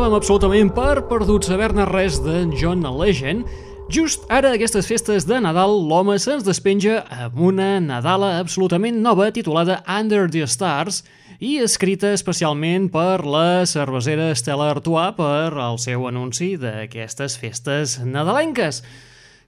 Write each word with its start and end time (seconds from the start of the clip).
donàvem 0.00 0.16
absolutament 0.16 0.70
per 0.72 1.02
perdut 1.10 1.44
saber-ne 1.44 1.84
res 1.84 2.14
d'en 2.24 2.54
John 2.56 2.86
Legend, 2.96 3.44
just 3.92 4.22
ara 4.32 4.54
a 4.54 4.56
aquestes 4.56 4.86
festes 4.88 5.26
de 5.28 5.36
Nadal 5.44 5.74
l'home 5.90 6.14
se'ns 6.16 6.46
despenja 6.46 7.02
amb 7.12 7.36
una 7.50 7.66
Nadala 7.84 8.30
absolutament 8.38 9.02
nova 9.04 9.26
titulada 9.28 9.82
Under 9.84 10.24
the 10.32 10.46
Stars 10.48 11.02
i 11.36 11.58
escrita 11.60 12.14
especialment 12.16 12.88
per 12.88 13.26
la 13.28 13.66
cervesera 13.68 14.30
Stella 14.32 14.70
Artois 14.72 15.12
per 15.20 15.52
al 15.60 15.76
seu 15.76 16.08
anunci 16.08 16.54
d'aquestes 16.56 17.36
festes 17.36 17.98
nadalenques. 18.00 18.80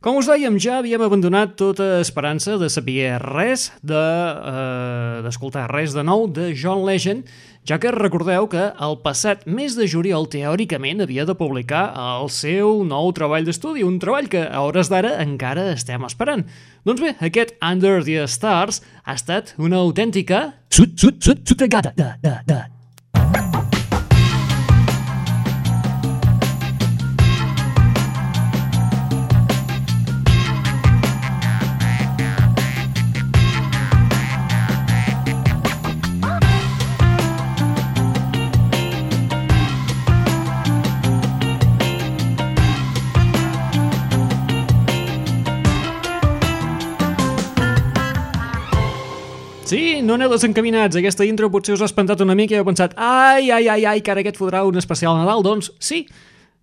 Com 0.02 0.16
us 0.18 0.26
dèiem, 0.26 0.56
ja 0.58 0.80
havíem 0.80 0.98
abandonat 1.06 1.52
tota 1.54 2.00
esperança 2.02 2.56
de 2.58 2.66
saber 2.74 3.20
res, 3.22 3.68
d'escoltar 3.86 5.60
de, 5.62 5.68
eh, 5.68 5.76
res 5.76 5.94
de 5.94 6.02
nou 6.02 6.26
de 6.26 6.48
John 6.58 6.82
Legend, 6.82 7.22
ja 7.62 7.78
que 7.78 7.92
recordeu 7.94 8.48
que 8.50 8.64
el 8.82 8.98
passat 9.04 9.46
mes 9.46 9.78
de 9.78 9.86
juliol 9.86 10.26
teòricament 10.26 11.06
havia 11.06 11.22
de 11.22 11.38
publicar 11.38 11.94
el 11.94 12.26
seu 12.34 12.82
nou 12.82 13.14
treball 13.14 13.46
d'estudi, 13.46 13.86
un 13.86 14.02
treball 14.02 14.26
que 14.26 14.42
a 14.42 14.66
hores 14.66 14.90
d'ara 14.90 15.22
encara 15.22 15.70
estem 15.70 16.02
esperant. 16.10 16.42
Doncs 16.82 16.98
bé, 16.98 17.14
aquest 17.22 17.54
Under 17.62 18.02
the 18.02 18.26
Stars 18.26 18.82
ha 19.06 19.14
estat 19.14 19.54
una 19.56 19.78
autèntica... 19.86 20.48
Sut, 20.68 20.98
sut, 20.98 21.22
sut, 21.22 21.46
sutregada, 21.46 21.94
da, 21.94 22.16
da, 22.18 22.40
da. 22.42 22.64
No 50.02 50.16
aneu 50.18 50.30
desencaminats. 50.32 50.98
Aquesta 50.98 51.24
intro 51.26 51.48
potser 51.52 51.76
us 51.76 51.82
ha 51.82 51.88
espantat 51.88 52.20
una 52.24 52.36
mica 52.38 52.56
i 52.56 52.60
heu 52.60 52.66
pensat 52.66 52.94
ai, 52.98 53.50
ai, 53.54 53.68
ai, 53.70 53.84
ai, 53.86 54.00
que 54.02 54.12
ara 54.12 54.22
aquest 54.24 54.38
fotrà 54.40 54.64
un 54.66 54.78
especial 54.80 55.16
Nadal. 55.18 55.44
Doncs 55.46 55.70
sí, 55.82 56.02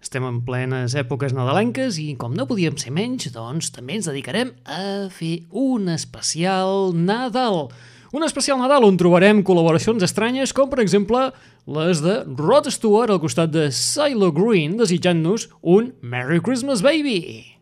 estem 0.04 0.26
en 0.28 0.42
plenes 0.48 0.96
èpoques 1.00 1.36
nadalenques 1.36 2.00
i 2.04 2.14
com 2.20 2.36
no 2.36 2.48
podíem 2.50 2.78
ser 2.80 2.94
menys, 2.96 3.30
doncs 3.36 3.72
també 3.76 3.98
ens 3.98 4.10
dedicarem 4.12 4.54
a 4.68 5.08
fer 5.14 5.46
un 5.52 5.92
especial 5.96 6.92
Nadal. 6.96 7.70
Un 8.16 8.26
especial 8.26 8.58
Nadal 8.58 8.88
on 8.88 8.98
trobarem 8.98 9.44
col·laboracions 9.46 10.04
estranyes 10.06 10.56
com, 10.56 10.72
per 10.72 10.82
exemple, 10.82 11.30
les 11.70 12.02
de 12.02 12.24
Rod 12.40 12.72
Stewart 12.74 13.14
al 13.14 13.22
costat 13.22 13.54
de 13.54 13.70
Silo 13.76 14.32
Green 14.34 14.80
desitjant-nos 14.80 15.52
un 15.62 15.94
Merry 16.02 16.42
Christmas 16.42 16.82
Baby. 16.86 17.59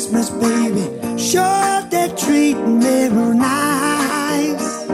Christmas, 0.00 0.30
baby. 0.30 1.18
Sure, 1.18 1.82
they're 1.90 2.16
treating 2.16 2.78
me 2.78 3.08
real 3.08 3.34
nice. 3.34 4.88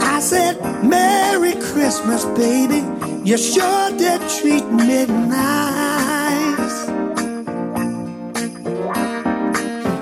I 0.00 0.18
said, 0.18 0.56
Merry 0.82 1.52
Christmas, 1.60 2.24
baby. 2.24 2.80
You 3.22 3.36
sure 3.36 3.90
did 3.98 4.22
treat 4.40 4.64
me 4.72 5.04
nice. 5.04 6.86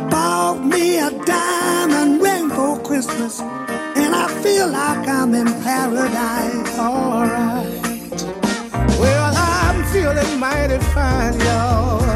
Bought 0.09 0.65
me 0.65 0.99
a 1.01 1.11
diamond 1.25 2.23
ring 2.23 2.49
for 2.51 2.81
Christmas, 2.81 3.41
and 3.41 4.15
I 4.15 4.29
feel 4.45 4.69
like 4.69 5.09
I'm 5.09 5.35
in 5.35 5.49
paradise. 5.65 6.79
All 6.79 7.27
right. 7.27 7.67
Well, 9.01 9.35
I'm 9.35 9.85
feeling 9.87 10.39
mighty 10.39 10.79
fine, 10.95 11.41
y'all. 11.41 12.16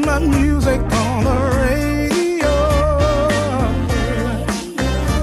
Got 0.00 0.20
my 0.20 0.26
music 0.38 0.80
on 0.80 1.24
the 1.24 1.36
radio. 1.60 2.56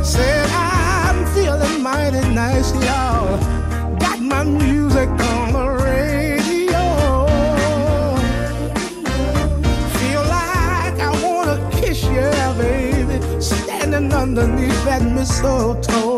Said 0.04 0.48
I'm 0.52 1.26
feeling 1.34 1.82
mighty 1.82 2.22
nice, 2.30 2.72
y'all. 2.86 3.40
Got 3.98 4.20
my 4.20 4.44
music 4.44 5.10
on 5.10 5.54
the 5.54 5.68
radio. 5.84 6.84
Feel 9.98 10.24
like 10.38 11.00
I 11.00 11.12
wanna 11.24 11.58
kiss 11.72 12.04
you, 12.04 12.30
baby. 12.62 13.18
Standing 13.42 14.14
underneath 14.14 14.86
that 14.86 15.02
mistletoe. 15.02 16.18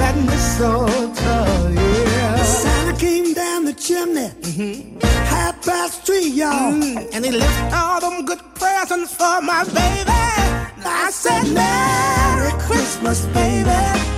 That 0.00 0.16
mistletoe, 0.26 1.70
yeah. 1.70 2.42
Santa 2.42 2.98
came 2.98 3.32
down 3.32 3.64
the 3.64 3.74
chimney. 3.74 4.30
Mm-hmm. 4.42 4.98
Happy 5.26 5.57
past 5.68 6.06
three, 6.06 6.28
y'all. 6.28 6.72
Mm. 6.72 7.10
And 7.12 7.24
he 7.24 7.30
left 7.30 7.74
all 7.74 8.00
them 8.00 8.24
good 8.24 8.42
presents 8.54 9.14
for 9.14 9.40
my 9.42 9.64
baby. 9.64 10.10
I 10.84 11.10
said, 11.12 11.44
Merry 11.52 12.52
Christmas, 12.66 13.26
baby. 13.26 14.17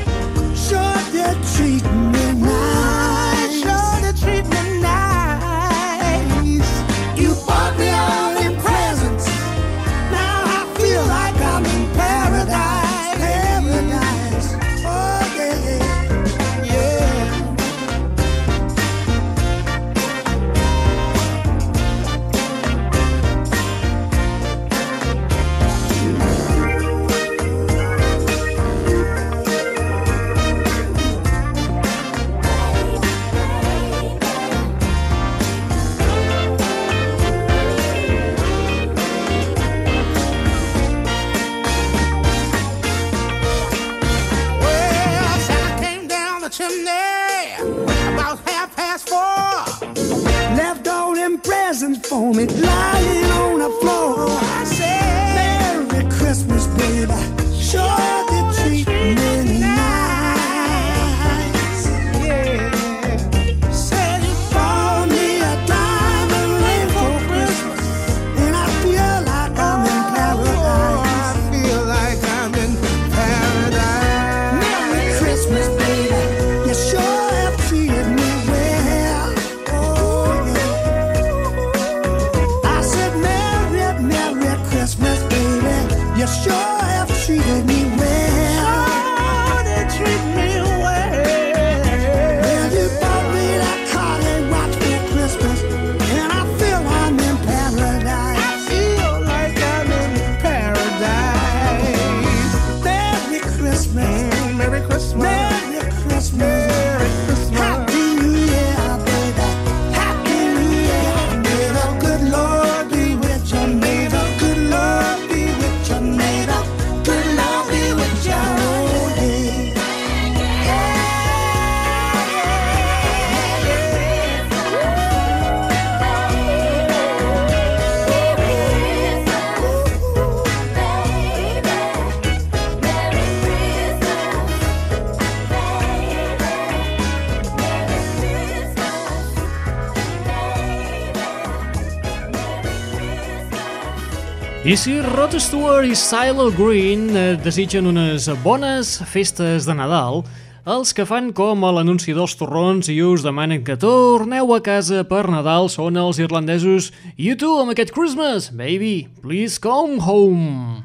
I 144.61 144.77
si 144.77 145.01
Rod 145.01 145.33
Stewart 145.41 145.89
i 145.89 145.95
Silo 145.97 146.51
Green 146.53 147.17
eh, 147.17 147.37
desitgen 147.41 147.87
unes 147.89 148.27
bones 148.45 148.99
festes 149.09 149.65
de 149.65 149.73
Nadal, 149.73 150.21
els 150.69 150.93
que 150.93 151.07
fan 151.09 151.31
com 151.33 151.65
a 151.65 151.71
l'anunci 151.73 152.13
dels 152.13 152.37
torrons 152.37 152.91
i 152.93 152.99
us 153.01 153.25
demanen 153.25 153.65
que 153.65 153.79
torneu 153.81 154.53
a 154.53 154.61
casa 154.61 155.01
per 155.09 155.25
Nadal 155.33 155.73
són 155.73 155.97
els 155.97 156.21
irlandesos 156.21 156.91
YouTube 157.17 157.65
amb 157.65 157.73
aquest 157.73 157.97
Christmas, 157.97 158.53
baby, 158.53 159.09
please 159.25 159.57
come 159.57 159.97
home. 160.05 160.85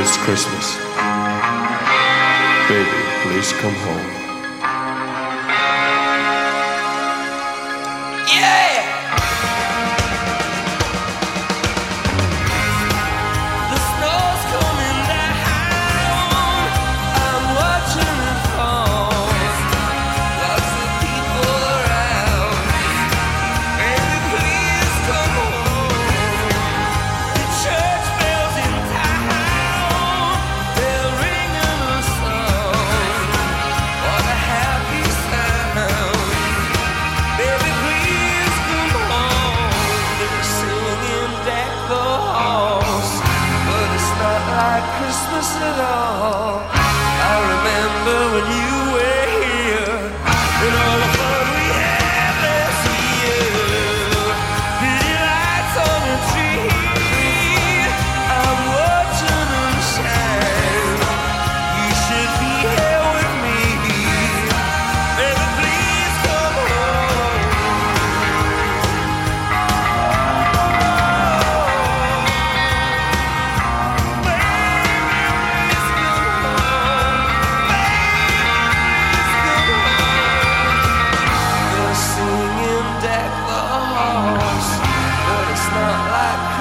It's 0.00 0.16
Christmas. 0.24 0.78
Baby, 2.72 3.00
please 3.28 3.52
come 3.60 3.76
home. 3.84 4.23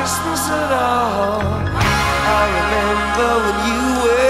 Christmas 0.03 0.49
at 0.49 0.71
all. 0.73 1.39
I 1.39 2.43
remember 2.59 3.29
when 3.39 3.57
you 3.67 4.03
were. 4.03 4.22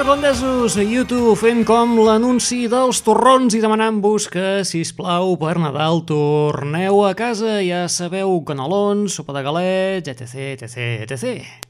Irlandesos 0.00 0.78
a 0.80 0.82
YouTube 0.82 1.34
fent 1.36 1.60
com 1.68 1.98
l'anunci 2.00 2.62
dels 2.72 3.02
torrons 3.04 3.52
i 3.52 3.60
demanant-vos 3.60 4.30
que, 4.32 4.46
si 4.64 4.80
plau 4.96 5.34
per 5.40 5.58
Nadal 5.60 6.00
torneu 6.08 7.02
a 7.04 7.12
casa, 7.18 7.58
ja 7.60 7.84
sabeu, 7.92 8.38
canelons, 8.48 9.18
sopa 9.20 9.36
de 9.36 9.44
galets, 9.44 10.08
etc, 10.08 10.56
etc, 10.56 11.04
etc. 11.04 11.69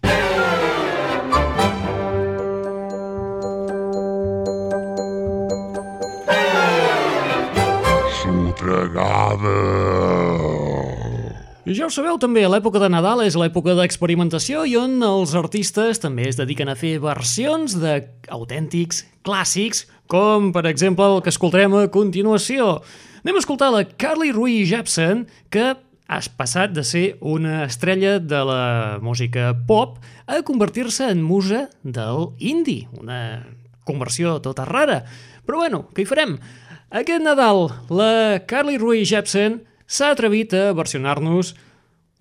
ja 11.76 11.86
ho 11.86 11.92
sabeu 11.92 12.16
també, 12.18 12.42
l'època 12.48 12.80
de 12.82 12.88
Nadal 12.90 13.20
és 13.22 13.36
l'època 13.38 13.76
d'experimentació 13.78 14.64
i 14.66 14.72
on 14.80 14.96
els 15.06 15.34
artistes 15.38 16.00
també 16.02 16.24
es 16.26 16.38
dediquen 16.38 16.70
a 16.72 16.74
fer 16.78 16.96
versions 17.02 17.76
d'autèntics 17.78 19.04
clàssics, 19.26 19.84
com 20.10 20.50
per 20.56 20.64
exemple 20.70 21.06
el 21.06 21.20
que 21.22 21.30
escoltarem 21.30 21.76
a 21.78 21.84
continuació. 21.92 22.80
Anem 23.22 23.38
a 23.38 23.44
escoltar 23.44 23.70
la 23.74 23.84
Carly 23.86 24.32
Rae 24.34 24.64
Jepsen, 24.66 25.26
que 25.52 25.68
ha 25.76 26.20
passat 26.40 26.74
de 26.74 26.82
ser 26.82 27.04
una 27.20 27.62
estrella 27.68 28.18
de 28.18 28.42
la 28.50 28.98
música 29.04 29.52
pop 29.68 30.00
a 30.26 30.42
convertir-se 30.42 31.12
en 31.12 31.22
musa 31.22 31.68
del 31.84 32.32
indie, 32.38 32.88
una 32.98 33.46
conversió 33.86 34.40
tota 34.42 34.66
rara. 34.66 35.04
Però 35.46 35.62
bueno, 35.62 35.84
què 35.94 36.02
hi 36.02 36.10
farem? 36.10 36.38
Aquest 36.90 37.22
Nadal, 37.22 37.68
la 37.94 38.42
Carly 38.50 38.80
Rae 38.82 39.06
Jepsen 39.06 39.60
s'ha 39.90 40.12
atrevit 40.14 40.54
a 40.54 40.70
versionar-nos 40.78 41.54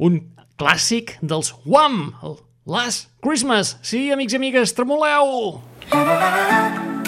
un 0.02 0.20
clàssic 0.60 1.18
dels 1.22 1.54
Wham! 1.66 2.16
El 2.26 2.40
Last 2.70 3.14
Christmas! 3.22 3.78
Sí, 3.86 4.08
amics 4.14 4.34
i 4.34 4.42
amigues, 4.42 4.74
tremoleu! 4.78 5.62
gave 5.92 6.99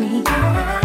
me. 0.00 0.79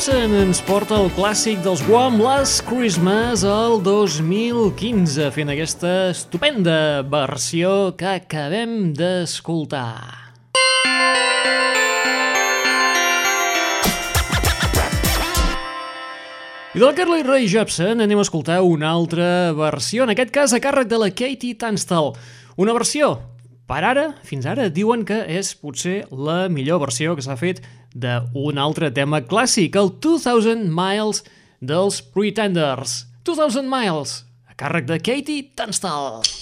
Jepsen 0.00 0.32
ens 0.32 0.62
porta 0.64 0.96
el 0.96 1.10
clàssic 1.12 1.58
dels 1.60 1.82
Guam 1.84 2.14
Last 2.24 2.62
Christmas 2.64 3.42
el 3.44 3.82
2015 3.84 5.26
fent 5.34 5.52
aquesta 5.52 5.90
estupenda 6.08 7.02
versió 7.04 7.92
que 8.00 8.08
acabem 8.08 8.94
d'escoltar. 8.96 10.00
I 16.72 16.80
de 16.80 16.86
la 16.86 16.96
Carly 16.96 17.20
Rae 17.20 17.44
Jepsen 17.44 18.00
anem 18.00 18.22
a 18.22 18.24
escoltar 18.24 18.62
una 18.64 18.94
altra 18.94 19.52
versió, 19.52 20.08
en 20.08 20.14
aquest 20.16 20.32
cas 20.32 20.56
a 20.56 20.64
càrrec 20.64 20.88
de 20.88 21.04
la 21.04 21.12
Katie 21.12 21.60
Tunstall. 21.60 22.14
Una 22.56 22.72
versió, 22.72 23.18
per 23.70 23.84
ara, 23.86 24.08
fins 24.26 24.48
ara, 24.50 24.66
diuen 24.74 25.04
que 25.06 25.20
és 25.30 25.52
potser 25.54 26.00
la 26.10 26.48
millor 26.50 26.80
versió 26.82 27.14
que 27.14 27.22
s'ha 27.22 27.36
fet 27.38 27.62
d'un 27.94 28.58
altre 28.58 28.90
tema 28.90 29.22
clàssic, 29.22 29.78
el 29.78 29.92
2000 30.02 30.66
Miles 30.74 31.22
dels 31.62 32.02
Pretenders. 32.02 33.04
2000 33.30 33.70
Miles, 33.70 34.20
a 34.50 34.58
càrrec 34.58 34.90
de 34.90 34.98
Katie 34.98 35.50
Tunstall. 35.54 36.39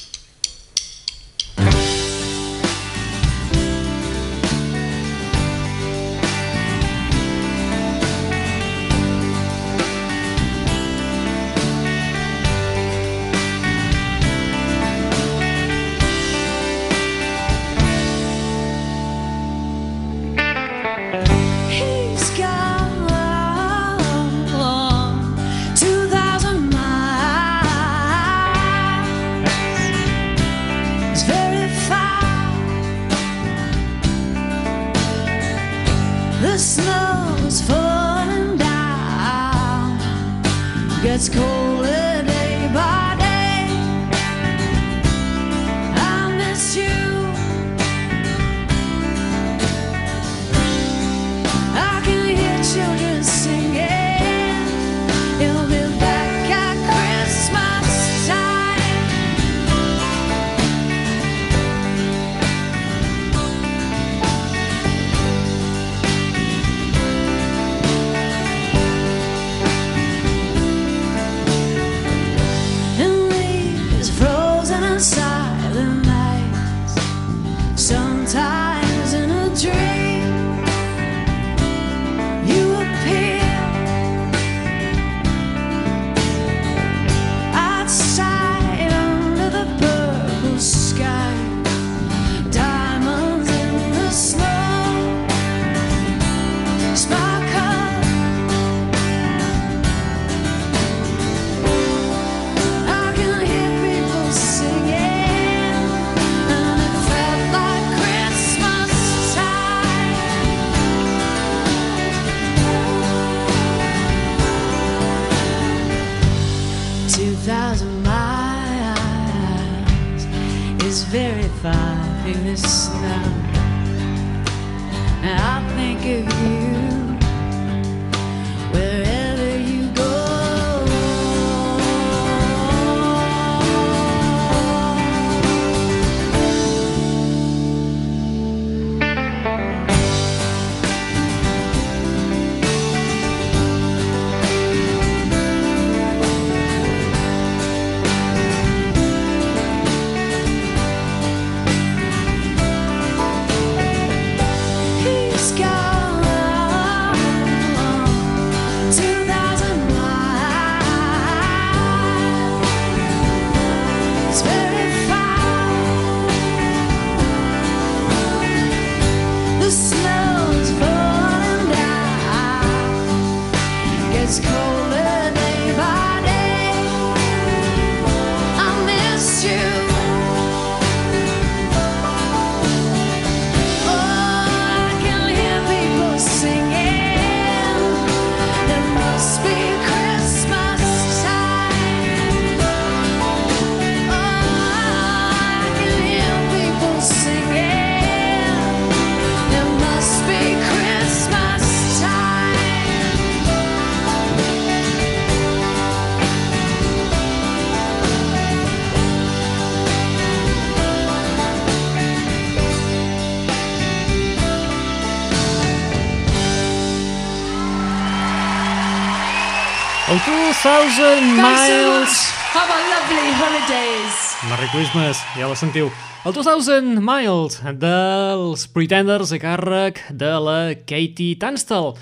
2000 220.28 221.40
Miles... 221.40 222.12
Have 222.52 222.68
a 222.68 222.80
lovely 222.92 223.32
holidays. 223.40 224.36
Merry 224.50 224.68
Christmas, 224.68 225.22
ja 225.38 225.48
la 225.48 225.56
sentiu. 225.56 225.88
El 226.28 226.34
2000 226.36 227.00
Miles 227.00 227.56
dels 227.80 228.66
Pretenders 228.74 229.32
a 229.32 229.38
càrrec 229.40 230.02
de 230.12 230.32
la 230.44 230.58
Katie 230.84 231.38
Tunstall. 231.40 231.94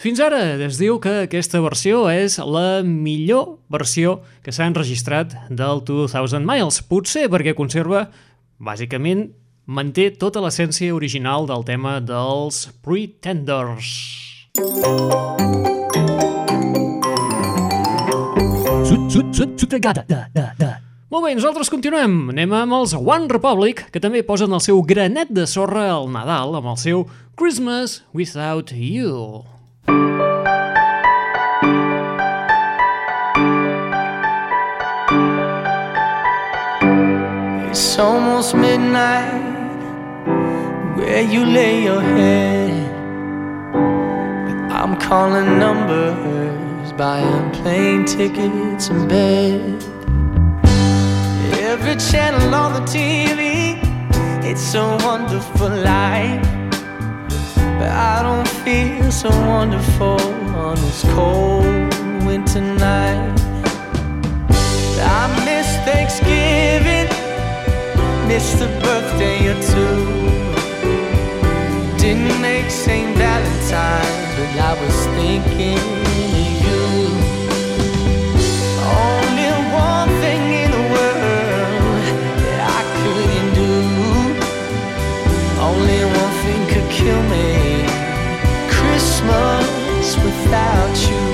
Fins 0.00 0.22
ara 0.24 0.40
es 0.64 0.80
diu 0.80 0.96
que 0.96 1.26
aquesta 1.26 1.60
versió 1.60 2.06
és 2.08 2.38
la 2.40 2.80
millor 2.88 3.58
versió 3.68 4.22
que 4.40 4.54
s'ha 4.54 4.70
enregistrat 4.72 5.36
del 5.52 5.84
2000 5.84 6.40
Miles. 6.40 6.80
Potser 6.88 7.28
perquè 7.28 7.52
conserva, 7.52 8.06
bàsicament, 8.56 9.26
manté 9.68 10.08
tota 10.08 10.40
l'essència 10.40 10.96
original 10.96 11.44
del 11.52 11.68
tema 11.68 11.98
dels 12.00 12.64
Pretenders. 12.80 13.92
Sud, 14.56 15.73
sud, 19.14 19.30
sud, 19.30 19.50
sudregada. 19.60 20.04
Da, 20.08 20.26
da, 20.34 20.50
da. 20.58 20.72
Molt 21.12 21.28
bé, 21.28 21.34
nosaltres 21.38 21.70
continuem. 21.70 22.32
Anem 22.32 22.54
amb 22.58 22.74
els 22.80 22.96
One 22.98 23.30
Republic, 23.30 23.84
que 23.94 24.02
també 24.02 24.24
posen 24.26 24.50
el 24.50 24.62
seu 24.64 24.82
granet 24.82 25.30
de 25.30 25.46
sorra 25.46 25.86
al 25.94 26.08
Nadal 26.10 26.56
amb 26.58 26.72
el 26.72 26.78
seu 26.82 27.04
Christmas 27.38 28.02
Without 28.10 28.72
You. 28.74 29.44
It's 37.70 37.98
almost 37.98 38.56
midnight 38.56 39.78
where 40.98 41.22
you 41.22 41.44
lay 41.44 41.84
your 41.84 42.02
head. 42.02 42.90
I'm 44.74 44.98
calling 44.98 45.58
numbers, 45.60 46.63
buying 46.96 47.50
plane 47.50 48.04
tickets 48.04 48.88
and 48.88 49.08
bed. 49.08 49.82
Every 51.58 51.96
channel 51.96 52.54
on 52.54 52.72
the 52.72 52.80
TV, 52.80 53.78
it's 54.44 54.74
a 54.74 54.96
wonderful 55.02 55.70
life. 55.70 56.42
But 57.78 57.90
I 57.90 58.22
don't 58.22 58.48
feel 58.64 59.10
so 59.10 59.30
wonderful 59.30 60.20
on 60.54 60.76
this 60.76 61.02
cold 61.14 61.64
winter 62.24 62.60
night. 62.60 63.40
I 65.00 65.26
miss 65.44 65.68
Thanksgiving, 65.84 67.08
missed 68.28 68.60
a 68.62 68.68
birthday 68.82 69.48
or 69.48 69.60
two. 69.72 70.34
Didn't 71.98 72.40
make 72.40 72.70
St. 72.70 73.16
Valentine's, 73.16 74.36
but 74.36 74.60
I 74.60 74.72
was 74.80 75.06
thinking 75.16 76.13
without 90.24 90.96
you. 91.08 91.24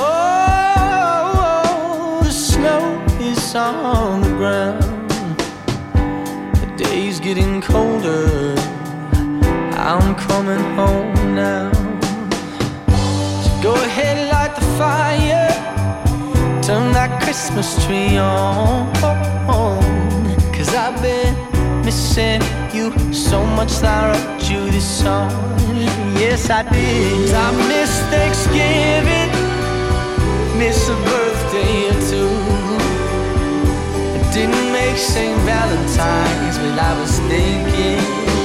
Oh, 0.00 1.40
the 2.22 2.30
snow 2.30 2.82
is 3.20 3.54
on 3.54 4.20
the 4.20 4.28
ground. 4.40 5.10
The 6.60 6.68
day's 6.76 7.18
getting 7.20 7.60
colder. 7.60 8.54
I'm 9.90 10.14
coming 10.14 10.64
home 10.76 11.14
now. 11.34 11.72
So 13.42 13.50
go 13.62 13.74
ahead, 13.74 14.16
light 14.32 14.54
the 14.54 14.66
fire. 14.80 15.48
Turn 16.62 16.92
that 16.92 17.22
Christmas 17.22 17.68
tree 17.86 18.18
on. 18.18 18.92
Cause 20.54 20.74
I've 20.74 21.00
been 21.00 21.34
missing 21.84 22.42
you 22.74 22.90
so 23.12 23.44
much 23.44 23.72
that 23.78 24.04
I 24.04 24.12
wrote 24.12 24.50
you 24.50 24.70
this 24.70 24.88
song. 25.02 25.30
Yes, 26.18 26.50
I 26.50 26.62
did. 26.62 27.34
I 27.34 27.50
miss 27.68 27.92
Thanksgiving, 28.12 29.30
miss 30.58 30.88
a 30.88 30.96
birthday 31.08 31.88
or 31.90 31.98
two. 32.10 32.34
I 34.16 34.32
didn't 34.32 34.72
make 34.72 34.96
St. 34.96 35.38
Valentine's, 35.42 36.58
but 36.58 36.78
I 36.78 37.00
was 37.00 37.18
thinking 37.30 38.37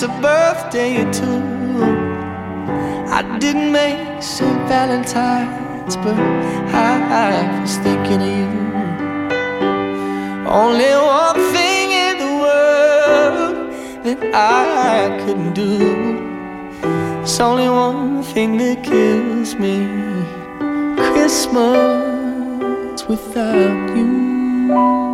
miss 0.00 0.08
a 0.08 0.20
birthday 0.20 1.02
or 1.02 1.12
two. 1.12 1.42
I 3.10 3.38
didn't 3.38 3.72
make 3.72 4.22
St. 4.22 4.68
Valentine's, 4.68 5.96
but 5.96 6.14
I 6.14 7.60
was 7.60 7.76
thinking 7.78 8.22
of 8.22 8.28
you. 8.40 8.50
Only 10.46 10.92
one 10.94 11.40
thing 11.52 11.90
in 12.06 12.18
the 12.24 12.32
world 12.44 13.56
that 14.04 14.20
I 14.34 15.18
couldn't 15.24 15.54
do. 15.54 15.76
It's 17.22 17.40
only 17.40 17.68
one 17.68 18.22
thing 18.22 18.56
that 18.58 18.84
kills 18.84 19.54
me. 19.56 19.76
Christmas 21.12 23.04
without 23.08 23.96
you. 23.96 25.07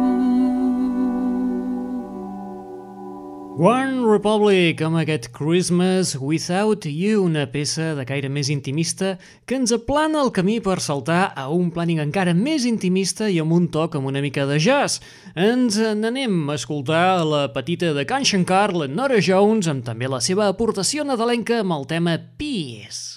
One 3.55 4.03
Republic 4.03 4.81
amb 4.83 4.99
aquest 4.99 5.29
Christmas 5.31 6.17
Without 6.19 6.89
You, 6.91 7.21
una 7.23 7.45
peça 7.47 7.93
de 7.95 8.03
caire 8.03 8.27
més 8.27 8.51
intimista 8.51 9.13
que 9.47 9.55
ens 9.55 9.71
aplana 9.71 10.25
el 10.25 10.33
camí 10.35 10.57
per 10.59 10.81
saltar 10.83 11.29
a 11.39 11.47
un 11.55 11.71
planning 11.71 12.03
encara 12.03 12.35
més 12.35 12.67
intimista 12.67 13.31
i 13.31 13.39
amb 13.39 13.55
un 13.55 13.71
toc 13.71 13.95
amb 13.95 14.11
una 14.11 14.25
mica 14.27 14.43
de 14.51 14.59
jazz. 14.59 14.99
Ens 15.39 15.79
n'anem 15.79 16.51
a 16.51 16.59
escoltar 16.59 17.23
la 17.23 17.47
petita 17.55 17.95
de 17.95 18.03
Can 18.03 18.27
Shankar, 18.27 18.73
la 18.75 18.91
Nora 18.91 19.23
Jones, 19.23 19.71
amb 19.71 19.87
també 19.87 20.11
la 20.11 20.19
seva 20.19 20.51
aportació 20.51 21.07
nadalenca 21.07 21.63
amb 21.63 21.79
el 21.79 21.87
tema 21.95 22.19
Peace. 22.19 23.14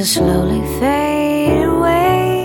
To 0.00 0.06
slowly 0.06 0.62
fade 0.80 1.62
away 1.62 2.40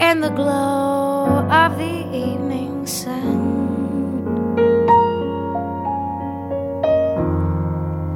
in 0.00 0.20
the 0.20 0.30
glow 0.30 1.46
of 1.48 1.78
the 1.78 1.96
evening 2.12 2.84
sun. 2.84 3.38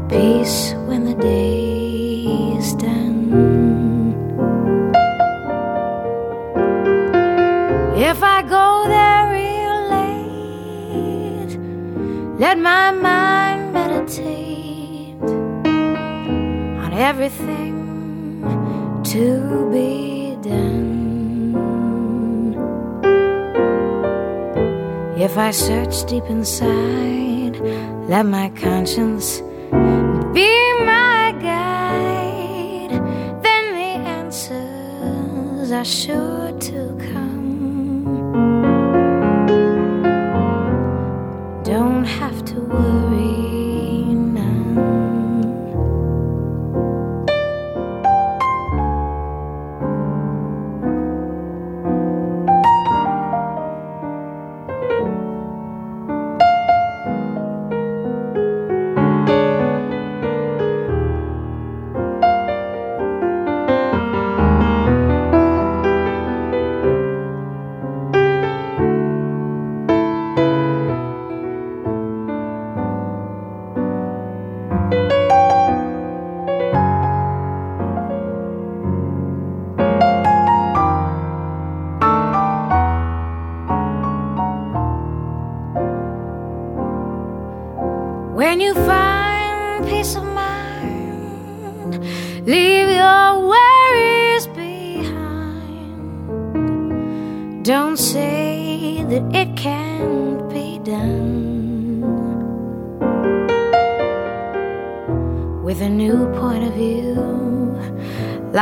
Peace 0.08 0.74
when 0.88 1.04
the 1.04 1.14
day 1.14 2.24
is 2.58 2.74
done. 2.74 3.30
If 8.10 8.20
I 8.20 8.42
go 8.42 8.88
there 8.94 9.30
real 9.38 9.78
late, 9.94 11.52
let 12.40 12.58
my 12.58 12.90
mind 12.90 13.72
meditate 13.72 14.75
everything 16.96 17.74
to 19.04 19.70
be 19.70 20.36
done. 20.40 20.94
If 25.18 25.36
I 25.36 25.50
search 25.50 26.06
deep 26.06 26.24
inside, 26.24 27.60
let 28.08 28.24
my 28.24 28.48
conscience 28.50 29.40
be 30.32 30.50
my 30.84 31.34
guide, 31.42 32.92
then 33.42 33.64
the 33.74 33.92
answers 34.18 35.70
are 35.72 35.84
sure 35.84 36.45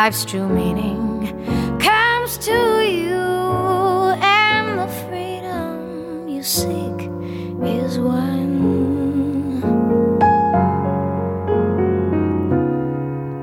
life's 0.05 0.27
true 0.27 0.47
meaning 0.47 1.01
comes 1.81 2.37
to 2.37 2.53
you, 2.53 3.25
and 4.21 4.79
the 4.79 4.87
freedom 5.09 6.29
you 6.29 6.43
seek 6.43 7.09
is 7.63 7.99
one. 7.99 8.53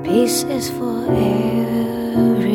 Peace 0.04 0.44
is 0.44 0.70
for 0.70 1.02
everyone. 1.10 2.48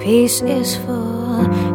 Peace 0.00 0.42
is 0.42 0.76
for 0.76 1.71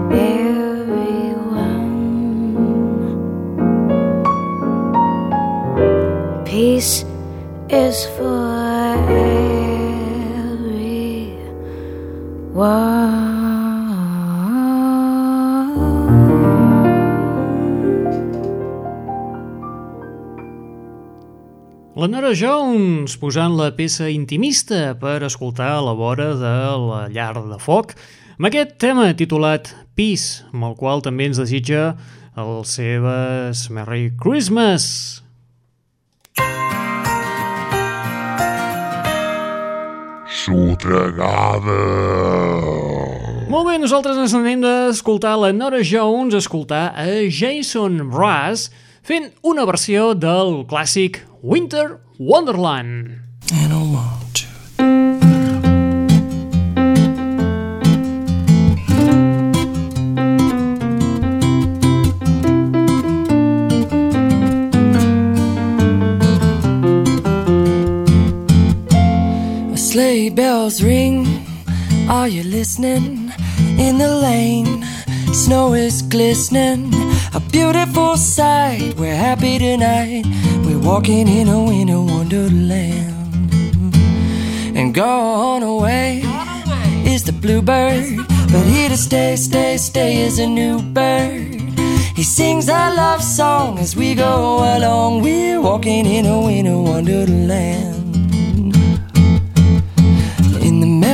Peace 6.77 7.05
is 7.71 8.05
for 8.05 8.93
everyone. 9.09 9.33
La 21.95 22.05
Nora 22.05 22.35
Jones 22.37 23.17
posant 23.17 23.57
la 23.57 23.71
peça 23.73 24.05
intimista 24.13 24.93
per 25.01 25.23
escoltar 25.25 25.79
a 25.79 25.81
la 25.81 25.97
vora 25.97 26.35
de 26.37 26.55
la 26.85 27.09
llar 27.09 27.41
de 27.41 27.57
foc 27.57 27.97
amb 28.37 28.53
aquest 28.53 28.77
tema 28.77 29.09
titulat 29.17 29.73
Peace, 29.97 30.45
amb 30.53 30.69
el 30.69 30.77
qual 30.77 31.01
també 31.01 31.25
ens 31.25 31.41
desitja 31.41 31.95
el 32.37 32.61
seves 32.69 33.65
Merry 33.73 34.11
Christmas. 34.13 35.25
Sotregada. 40.47 41.75
Molt 43.51 43.67
bé, 43.67 43.75
nosaltres 43.83 44.15
ens 44.15 44.36
anem 44.38 44.63
d'escoltar 44.63 45.33
la 45.41 45.49
Nora 45.51 45.81
Jones, 45.83 46.38
escoltar 46.39 46.93
a 46.95 47.07
Jason 47.27 47.99
Mraz 48.07 48.69
fent 49.03 49.27
una 49.43 49.67
versió 49.67 50.13
del 50.15 50.62
clàssic 50.71 51.19
Winter 51.43 51.97
Wonderland. 52.15 53.26
Bells 70.29 70.81
ring. 70.83 71.45
Are 72.09 72.27
you 72.27 72.43
listening? 72.43 73.31
In 73.77 73.97
the 73.97 74.15
lane, 74.21 74.83
snow 75.33 75.73
is 75.73 76.01
glistening. 76.01 76.93
A 77.33 77.39
beautiful 77.39 78.17
sight. 78.17 78.95
We're 78.97 79.15
happy 79.15 79.59
tonight. 79.59 80.25
We're 80.65 80.79
walking 80.79 81.27
in 81.27 81.47
a 81.47 81.63
winter 81.63 82.01
wonderland. 82.01 83.13
And 84.75 84.93
gone 84.93 85.63
away 85.63 86.23
is 87.05 87.23
the 87.23 87.33
bluebird. 87.33 88.17
But 88.51 88.65
here 88.65 88.89
to 88.89 88.97
stay, 88.97 89.35
stay, 89.35 89.77
stay 89.77 90.21
is 90.21 90.39
a 90.39 90.47
new 90.47 90.81
bird. 90.81 91.61
He 92.15 92.23
sings 92.23 92.69
our 92.69 92.93
love 92.93 93.23
song 93.23 93.79
as 93.79 93.95
we 93.95 94.15
go 94.15 94.59
along. 94.77 95.21
We're 95.21 95.61
walking 95.61 96.05
in 96.05 96.25
a 96.25 96.41
winter 96.41 96.77
wonderland. 96.77 97.96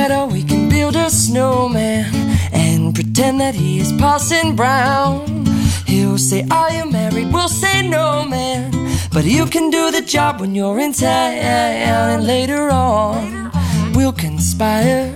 Meadow, 0.04 0.26
we 0.26 0.42
can 0.42 0.68
build 0.68 0.96
a 0.96 1.08
snowman 1.08 2.04
and 2.52 2.94
pretend 2.94 3.40
that 3.40 3.54
he 3.54 3.80
is 3.80 3.90
Parson 3.92 4.54
Brown. 4.54 5.46
He'll 5.86 6.18
say, 6.18 6.46
Are 6.50 6.70
you 6.70 6.84
married? 6.90 7.32
We'll 7.32 7.48
say, 7.48 7.88
No, 7.88 8.22
man. 8.22 8.70
But 9.14 9.24
you 9.24 9.46
can 9.46 9.70
do 9.70 9.90
the 9.90 10.02
job 10.02 10.42
when 10.42 10.54
you're 10.54 10.78
in 10.78 10.92
town. 10.92 11.32
And 11.32 12.26
later 12.26 12.68
on, 12.68 13.50
we'll 13.94 14.12
conspire 14.12 15.08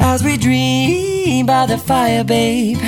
as 0.00 0.24
we 0.24 0.36
dream 0.36 1.46
by 1.46 1.66
the 1.66 1.78
fire, 1.78 2.24
babe. 2.24 2.78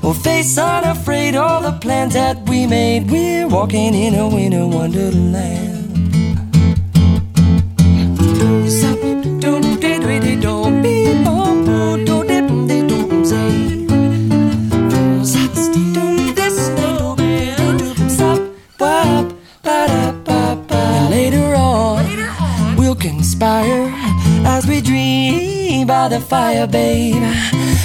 We'll 0.00 0.14
face 0.14 0.56
unafraid 0.56 1.34
all 1.34 1.60
the 1.60 1.72
plans 1.72 2.14
that 2.14 2.48
we 2.48 2.68
made. 2.68 3.10
We're 3.10 3.48
walking 3.48 3.94
in 3.96 4.14
a 4.14 4.28
winter 4.28 4.64
wonderland. 4.64 5.73
By 25.86 26.08
the 26.08 26.20
fire, 26.20 26.66
babe. 26.66 27.22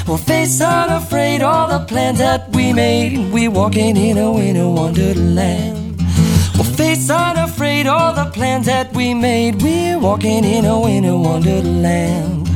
We'll 0.08 0.18
face 0.18 0.62
unafraid 0.62 1.42
all 1.42 1.68
the 1.68 1.86
plans 1.86 2.20
that 2.20 2.50
we 2.56 2.74
made. 2.74 3.32
We're 3.32 3.52
walking 3.52 3.96
in 3.98 4.18
a 4.18 4.32
winter 4.32 4.68
wonderland. 4.68 6.02
We'll 6.56 6.64
face 6.64 7.10
unafraid 7.10 7.88
all 7.88 8.14
the 8.14 8.26
plans 8.32 8.66
that 8.66 8.94
we 8.94 9.14
made. 9.14 9.62
We're 9.62 10.00
walking 10.00 10.44
in 10.44 10.66
a 10.66 10.80
winter 10.80 11.18
wonderland. 11.18 12.50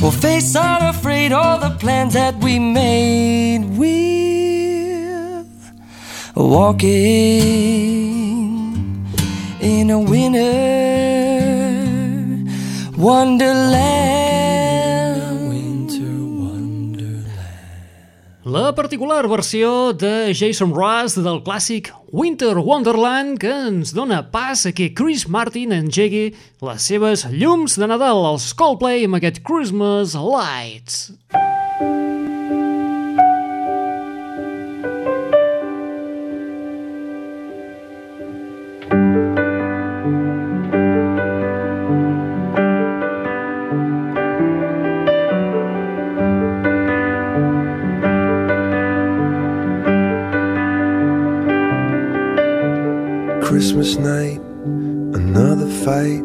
We'll 0.00 0.10
face 0.10 0.54
unafraid 0.54 1.32
all 1.32 1.58
the 1.58 1.70
plans 1.70 2.14
that 2.14 2.36
we 2.36 2.58
made. 2.58 3.64
We're 3.76 5.44
walking 6.34 6.88
in 9.60 9.90
a 9.90 9.98
winter 10.00 10.98
wonderland. 12.96 14.27
La 18.48 18.74
particular 18.74 19.28
versió 19.28 19.92
de 19.92 20.32
Jason 20.32 20.70
Ross 20.72 21.18
del 21.20 21.42
clàssic 21.44 21.90
Winter 22.16 22.54
Wonderland 22.56 23.36
que 23.42 23.50
ens 23.66 23.92
dona 23.92 24.22
pas 24.32 24.64
a 24.64 24.72
que 24.72 24.88
Chris 24.96 25.26
Martin 25.28 25.74
engegui 25.76 26.30
les 26.64 26.88
seves 26.88 27.26
llums 27.28 27.76
de 27.76 27.90
Nadal, 27.92 28.24
els 28.32 28.48
Coldplay 28.56 29.04
amb 29.04 29.20
aquest 29.20 29.44
Christmas 29.44 30.16
Lights. 30.16 31.10
Christmas 31.28 31.57
night, 53.96 54.40
another 55.14 55.66
fight. 55.66 56.22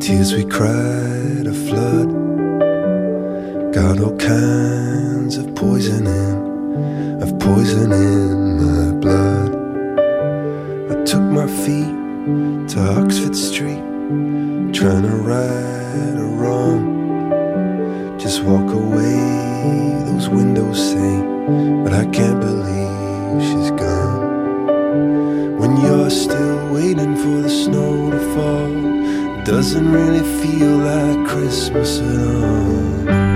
Tears 0.00 0.32
we 0.32 0.44
cried 0.44 1.46
a 1.46 1.52
flood. 1.52 2.08
Got 3.74 4.00
all 4.00 4.16
kinds 4.16 5.36
of 5.38 5.54
poison 5.54 6.06
in, 6.06 7.22
of 7.22 7.38
poison 7.40 7.92
in 7.92 8.58
my 8.62 8.92
blood. 9.00 9.50
I 10.92 11.04
took 11.04 11.22
my 11.22 11.46
feet 11.46 12.68
to 12.70 12.78
Oxford 13.00 13.34
Street, 13.34 13.82
trying 14.72 15.02
to 15.02 15.16
right 15.30 16.16
a 16.16 16.28
wrong. 16.40 18.18
Just 18.18 18.42
walk 18.42 18.70
away, 18.72 19.18
those 20.06 20.28
windows 20.28 20.78
say, 20.92 21.22
but 21.82 21.92
I 21.92 22.04
can't 22.10 22.40
believe 22.40 23.42
she's 23.42 23.70
gone. 23.72 25.58
When 25.58 25.76
you're 25.80 26.10
still 26.10 26.37
waiting 26.72 27.16
for 27.16 27.42
the 27.42 27.50
snow 27.50 28.10
to 28.10 28.18
fall, 28.34 29.44
doesn't 29.44 29.90
really 29.90 30.24
feel 30.40 30.76
like 30.76 31.26
Christmas 31.28 32.00
at 32.00 32.44
all. 32.44 33.27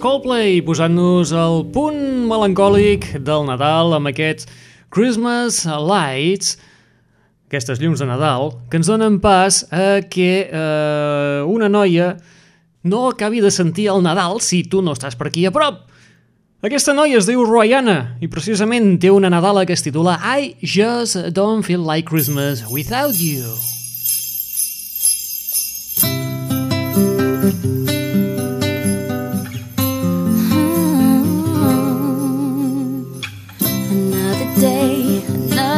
Coldplay 0.00 0.62
posant-nos 0.64 1.28
al 1.36 1.58
punt 1.74 1.98
melancòlic 2.24 3.04
del 3.20 3.42
Nadal 3.44 3.92
amb 3.98 4.08
aquests 4.08 4.46
Christmas 4.88 5.58
Lights, 5.68 6.54
aquestes 7.50 7.82
llums 7.82 8.00
de 8.00 8.08
Nadal, 8.08 8.54
que 8.72 8.80
ens 8.80 8.88
donen 8.88 9.18
pas 9.20 9.58
a 9.68 10.00
que 10.08 10.48
eh, 10.48 11.42
una 11.44 11.68
noia 11.68 12.14
no 12.80 13.10
acabi 13.10 13.42
de 13.44 13.52
sentir 13.52 13.90
el 13.92 14.00
Nadal 14.06 14.40
si 14.40 14.62
tu 14.64 14.80
no 14.80 14.96
estàs 14.96 15.18
per 15.20 15.28
aquí 15.28 15.44
a 15.44 15.52
prop. 15.52 15.82
Aquesta 16.64 16.96
noia 16.96 17.20
es 17.20 17.28
diu 17.28 17.44
Royana 17.44 18.16
i 18.24 18.30
precisament 18.32 18.94
té 19.04 19.12
una 19.12 19.28
Nadala 19.28 19.66
que 19.68 19.76
es 19.76 19.84
titula 19.84 20.16
I 20.24 20.54
Just 20.64 21.28
Don't 21.36 21.60
Feel 21.68 21.84
Like 21.84 22.08
Christmas 22.08 22.64
Without 22.72 23.20
You. 23.20 23.52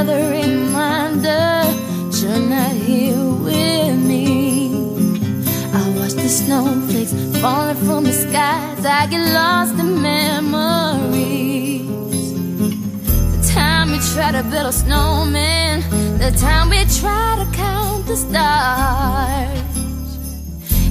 Another 0.02 0.30
reminder. 0.30 1.62
You're 2.18 2.48
not 2.48 2.72
here 2.72 3.24
with 3.46 3.98
me. 4.10 4.68
I 5.72 5.88
watch 5.96 6.14
the 6.14 6.28
snowflakes 6.28 7.12
falling 7.40 7.76
from 7.86 8.04
the 8.04 8.12
skies. 8.12 8.84
I 8.84 9.06
get 9.06 9.24
lost 9.32 9.78
in 9.78 10.02
memories. 10.02 11.86
The 13.32 13.52
time 13.54 13.92
we 13.92 13.98
try 14.12 14.32
to 14.32 14.42
build 14.50 14.66
a 14.66 14.72
snowman. 14.72 15.82
The 16.18 16.32
time 16.36 16.70
we 16.70 16.84
try 17.00 17.36
to 17.42 17.46
count 17.56 18.06
the 18.06 18.16
stars. 18.16 19.60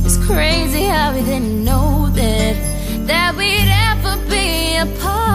It's 0.05 0.17
crazy 0.25 0.83
how 0.83 1.13
we 1.13 1.21
didn't 1.23 1.65
know 1.65 2.07
that 2.13 2.55
that 3.07 3.35
we'd 3.35 3.71
ever 3.89 4.15
be 4.29 4.77
apart. 4.77 5.31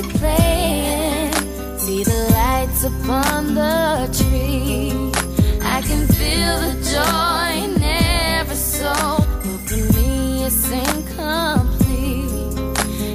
Music 0.00 0.20
playing, 0.20 1.32
see 1.78 2.04
the 2.04 2.28
lights 2.32 2.84
upon 2.84 3.54
the 3.54 4.08
tree. 4.18 4.92
I 5.62 5.82
can 5.82 6.06
feel 6.06 6.60
the 6.60 6.74
joy 6.92 7.64
in 7.64 7.82
every 7.82 8.56
soul, 8.56 9.18
but 9.42 9.60
for 9.68 9.82
me 9.94 10.44
it's 10.44 10.70
incomplete. 10.70 12.30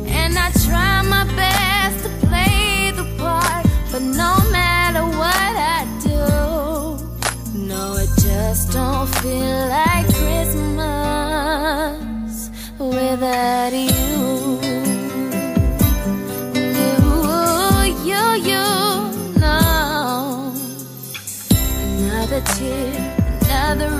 And 0.07 0.37
I 0.37 0.51
try 0.65 1.01
my 1.01 1.25
best 1.35 2.03
to 2.05 2.09
play 2.27 2.91
the 2.95 3.05
part, 3.17 3.65
but 3.91 4.01
no 4.01 4.37
matter 4.51 5.03
what 5.03 5.55
I 5.77 5.85
do. 6.03 6.19
No, 7.57 7.97
it 7.97 8.09
just 8.21 8.71
don't 8.71 9.07
feel 9.19 9.67
like 9.69 10.05
Christmas 10.13 10.75
without 12.77 13.73
you. 13.73 14.14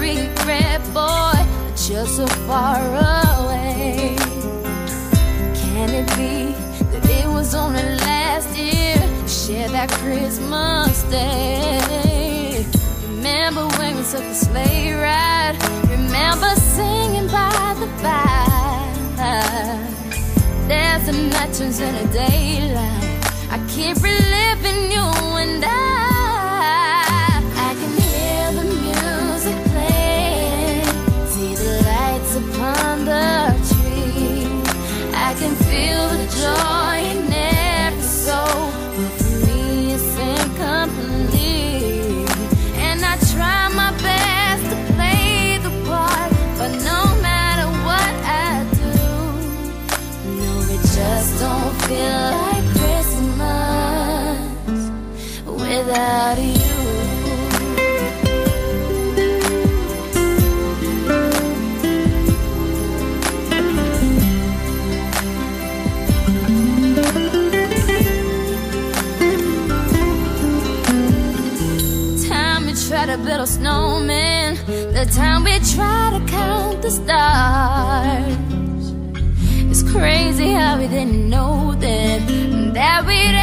Regret, 0.05 0.81
boy, 0.93 1.33
you're 1.87 2.05
so 2.05 2.27
far 2.47 2.77
away. 3.41 4.15
Can 5.61 5.89
it 5.99 6.07
be 6.15 6.53
that 6.91 7.05
it 7.09 7.27
was 7.27 7.55
only 7.55 7.81
last 8.09 8.55
year 8.55 8.97
we 9.21 9.27
shared 9.27 9.71
that 9.71 9.89
Christmas 9.89 11.03
day? 11.03 12.65
Remember 13.07 13.65
when 13.77 13.95
we 13.97 14.03
took 14.03 14.25
the 14.31 14.35
sleigh 14.45 14.93
ride? 14.93 15.57
Remember 15.89 16.51
singing 16.75 17.27
by 17.27 17.75
the 17.79 17.87
fire? 18.01 18.45
There's 20.67 21.07
a 21.07 21.13
night 21.33 21.53
turns 21.53 21.79
into 21.79 22.05
daylight. 22.13 23.23
I 23.49 23.57
keep 23.73 23.95
reliving 24.03 24.44
time 75.16 75.45
we 75.45 75.57
try 75.59 76.11
to 76.11 76.26
count 76.30 76.82
the 76.82 76.91
stars. 76.91 78.36
It's 79.72 79.84
crazy 79.89 80.49
how 80.51 80.78
we 80.78 80.88
didn't 80.89 81.30
know 81.30 81.74
then 81.76 82.74
that 82.74 83.05
we'd 83.05 83.34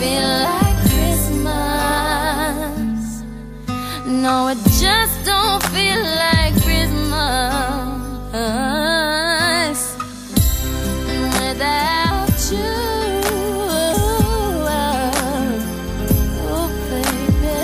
feel 0.00 0.32
like 0.48 0.78
Christmas. 0.88 1.50
No, 4.06 4.48
it 4.48 4.58
just 4.80 5.16
don't 5.26 5.62
feel 5.74 6.02
like 6.24 6.54
Christmas 6.64 7.00
without 11.40 12.38
you. 12.50 12.76
Oh, 14.48 14.78
oh 16.48 16.68
baby. 16.88 17.60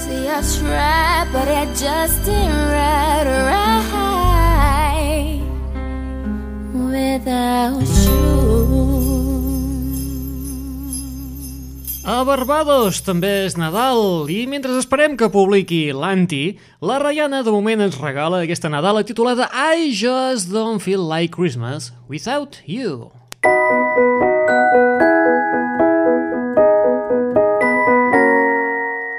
See, 0.00 0.24
I 0.26 0.40
tried, 0.56 1.26
but 1.34 1.48
it 1.48 1.68
just 1.76 2.28
ain't 2.28 2.54
right, 2.72 3.26
right 3.26 3.69
A 12.20 12.24
Barbados 12.28 12.98
també 13.00 13.28
és 13.46 13.54
Nadal 13.56 14.28
i 14.28 14.42
mentre 14.44 14.74
esperem 14.76 15.14
que 15.16 15.30
publiqui 15.32 15.78
l'Anti, 15.96 16.58
la 16.84 16.98
Rihanna 17.00 17.38
de 17.46 17.54
moment 17.54 17.80
ens 17.80 17.96
regala 17.96 18.42
aquesta 18.44 18.68
Nadala 18.68 19.00
titulada 19.08 19.46
I 19.48 19.88
Just 19.96 20.50
Don't 20.52 20.84
Feel 20.84 21.00
Like 21.08 21.32
Christmas 21.32 21.94
Without 22.12 22.58
You. 22.68 23.08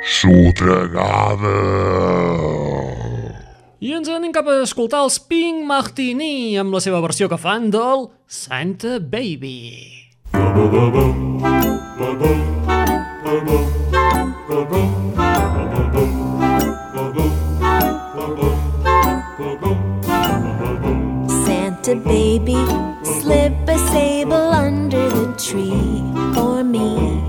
Sotregada. 0.05 1.57
I 3.81 3.97
ens 3.97 4.13
anem 4.13 4.29
cap 4.29 4.45
a 4.45 4.61
escoltar 4.61 5.01
els 5.07 5.17
Pink 5.25 5.65
Martini 5.65 6.53
amb 6.61 6.77
la 6.77 6.85
seva 6.85 7.01
versió 7.01 7.25
que 7.33 7.41
fan 7.41 7.71
del 7.73 8.11
Santa 8.29 8.99
Baby. 9.01 9.57
Santa 13.31 13.47
baby, 21.95 22.59
slip 23.05 23.53
a 23.69 23.77
sable 23.87 24.35
under 24.35 25.09
the 25.09 25.33
tree 25.37 26.03
for 26.33 26.61
me. 26.65 27.23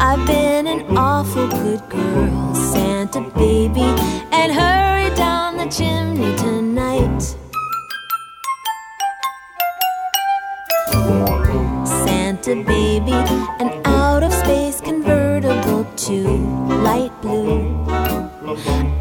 I've 0.00 0.26
been 0.26 0.66
an 0.66 0.96
awful 0.96 1.46
good 1.46 1.88
girl, 1.88 2.52
Santa 2.52 3.20
baby, 3.36 3.86
and 4.32 4.50
hurry 4.50 5.14
down 5.14 5.58
the 5.58 5.66
chimney 5.66 6.34
tonight. 6.36 7.36
Santa 11.86 12.56
baby, 12.64 13.12
an 13.60 13.71
to 16.12 16.28
light 16.84 17.12
blue. 17.22 17.86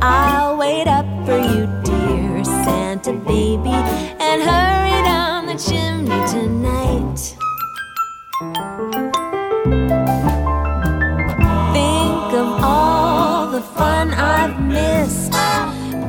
I'll 0.01 0.55
wait 0.57 0.88
up 0.88 1.05
for 1.26 1.38
you, 1.38 1.68
dear 1.84 2.43
Santa 2.45 3.14
baby, 3.14 3.76
and 4.28 4.41
hurry 4.49 4.97
down 5.03 5.45
the 5.45 5.57
chimney 5.68 6.22
tonight. 6.36 7.20
Think 11.76 12.34
of 12.43 12.49
all 12.64 13.51
the 13.51 13.62
fun 13.62 14.14
I've 14.14 14.57
missed. 14.62 15.34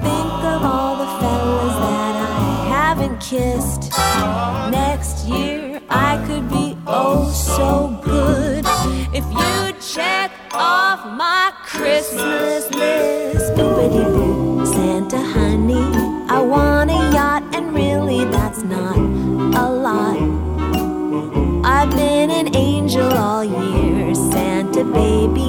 Think 0.07 0.39
of 0.55 0.61
all 0.73 0.97
the 1.03 1.11
fellas 1.21 1.77
that 1.85 2.15
I 2.31 2.69
haven't 2.77 3.19
kissed. 3.21 3.91
Next 4.71 5.27
year 5.27 5.81
I 5.91 6.25
could 6.27 6.49
be 6.49 6.77
oh 6.87 7.29
so 7.33 8.01
good 8.05 8.65
if 9.13 9.25
you 9.41 9.81
check 9.95 10.31
off 10.63 11.05
my 11.05 11.53
Christmas 11.65 12.71
list. 12.71 13.53
Boopity-boo, 13.57 14.65
Santa 14.65 15.21
honey, 15.35 15.85
I 16.37 16.39
want 16.41 16.91
a 16.91 17.01
yacht, 17.17 17.43
and 17.57 17.75
really 17.75 18.25
that's 18.37 18.63
not 18.63 18.97
a 19.65 19.67
lot. 19.87 20.21
I've 21.65 21.91
been 21.91 22.31
an 22.31 22.55
angel 22.55 23.13
all 23.13 23.45
year, 23.45 24.15
Santa 24.15 24.85
baby, 24.85 25.49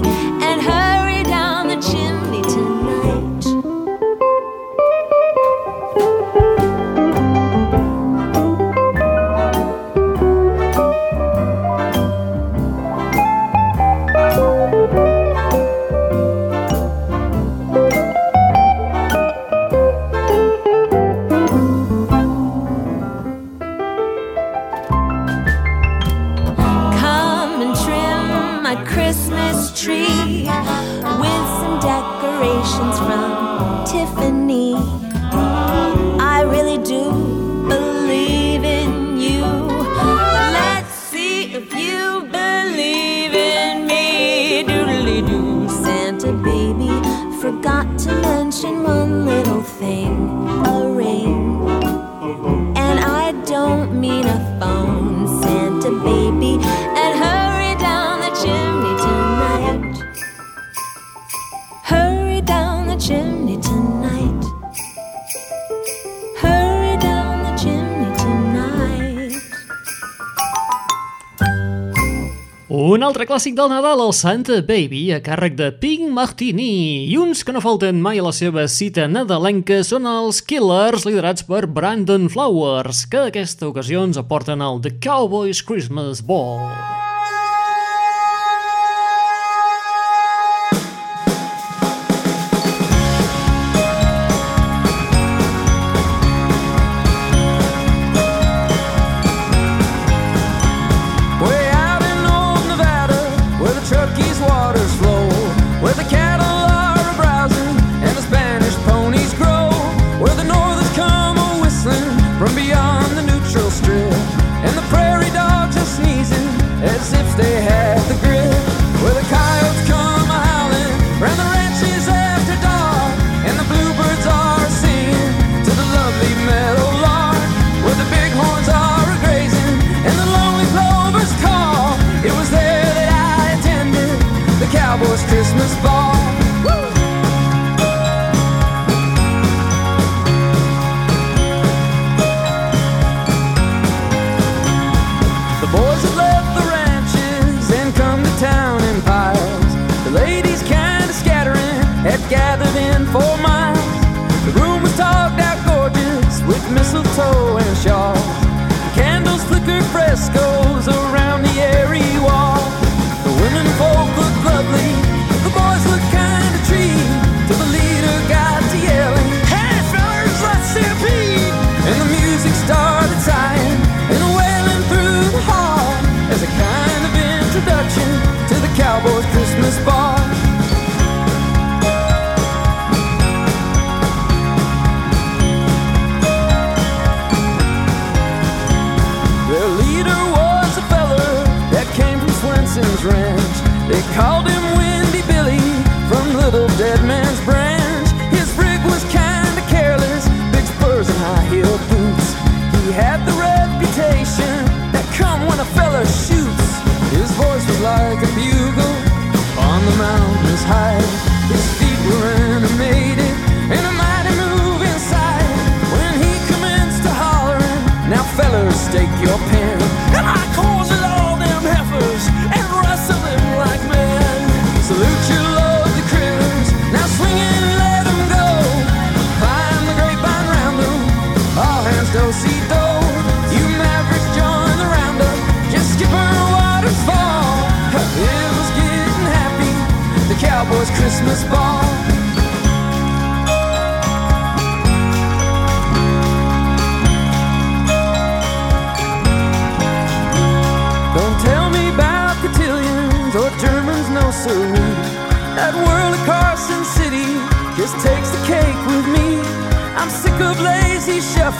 altre 73.23 73.37
clàssic 73.37 73.53
del 73.55 73.69
Nadal, 73.71 74.01
el 74.03 74.11
Santa 74.11 74.57
Baby, 74.67 75.05
a 75.15 75.21
càrrec 75.23 75.53
de 75.55 75.69
Pink 75.79 76.09
Martini. 76.11 77.07
I 77.07 77.15
uns 77.21 77.45
que 77.47 77.53
no 77.55 77.61
falten 77.63 78.01
mai 78.03 78.19
a 78.19 78.25
la 78.25 78.33
seva 78.35 78.65
cita 78.67 79.05
nadalenca 79.07 79.79
són 79.87 80.09
els 80.09 80.41
Killers, 80.43 81.05
liderats 81.07 81.47
per 81.47 81.63
Brandon 81.71 82.27
Flowers, 82.27 83.05
que 83.07 83.29
aquesta 83.29 83.69
ocasió 83.69 84.03
ens 84.03 84.19
aporten 84.19 84.59
el 84.59 84.83
The 84.83 84.97
Cowboys 84.99 85.63
Christmas 85.63 86.19
Ball. 86.19 87.02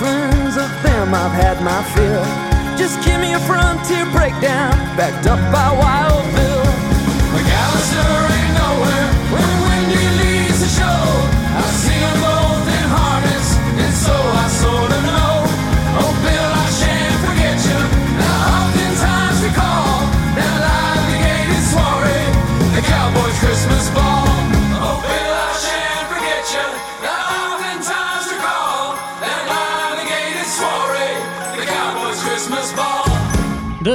Of 0.06 0.84
them 0.84 1.14
I've 1.14 1.32
had 1.32 1.62
my 1.62 1.82
fill. 1.96 2.24
Just 2.78 3.04
give 3.06 3.20
me 3.20 3.34
a 3.34 3.40
frontier 3.40 4.06
breakdown, 4.12 4.72
backed 4.98 5.28
up 5.28 5.40
by 5.52 5.72
Wild 5.80 6.13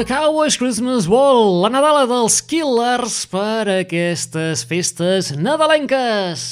Cowboys 0.04 0.56
Christmas 0.56 1.08
Ball, 1.10 1.62
la 1.62 1.68
Nadala 1.72 2.04
dels 2.06 2.38
Killers 2.46 3.24
per 3.26 3.66
aquestes 3.80 4.62
festes 4.68 5.32
nadalenques. 5.34 6.44